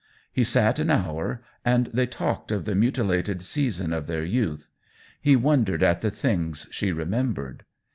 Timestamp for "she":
6.71-6.91